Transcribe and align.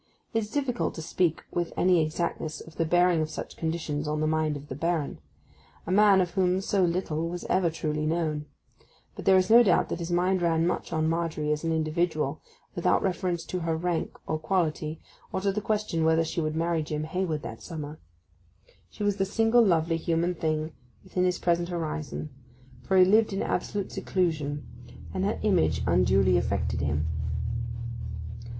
It 0.33 0.39
is 0.39 0.49
difficult 0.49 0.95
to 0.95 1.01
speak 1.03 1.43
with 1.51 1.73
any 1.77 2.03
exactness 2.03 2.59
of 2.59 2.77
the 2.77 2.85
bearing 2.87 3.21
of 3.21 3.29
such 3.29 3.55
conditions 3.55 4.07
on 4.07 4.19
the 4.19 4.25
mind 4.25 4.57
of 4.57 4.67
the 4.67 4.73
Baron—a 4.73 5.91
man 5.91 6.21
of 6.21 6.31
whom 6.31 6.59
so 6.59 6.83
little 6.83 7.29
was 7.29 7.43
ever 7.51 7.69
truly 7.69 8.07
known—but 8.07 9.25
there 9.25 9.37
is 9.37 9.51
no 9.51 9.61
doubt 9.61 9.89
that 9.89 9.99
his 9.99 10.09
mind 10.09 10.41
ran 10.41 10.65
much 10.65 10.91
on 10.91 11.07
Margery 11.07 11.51
as 11.51 11.63
an 11.63 11.71
individual, 11.71 12.41
without 12.73 13.03
reference 13.03 13.45
to 13.45 13.59
her 13.59 13.77
rank 13.77 14.17
or 14.25 14.39
quality, 14.39 14.99
or 15.31 15.39
to 15.41 15.51
the 15.51 15.61
question 15.61 16.03
whether 16.03 16.25
she 16.25 16.41
would 16.41 16.55
marry 16.55 16.81
Jim 16.81 17.03
Hayward 17.03 17.43
that 17.43 17.61
summer. 17.61 17.99
She 18.89 19.03
was 19.03 19.17
the 19.17 19.23
single 19.25 19.63
lovely 19.63 19.97
human 19.97 20.33
thing 20.33 20.71
within 21.03 21.25
his 21.25 21.37
present 21.37 21.69
horizon, 21.69 22.31
for 22.81 22.97
he 22.97 23.05
lived 23.05 23.33
in 23.33 23.43
absolute 23.43 23.91
seclusion; 23.91 24.65
and 25.13 25.23
her 25.25 25.37
image 25.43 25.83
unduly 25.85 26.37
affected 26.37 26.81
him. 26.81 27.05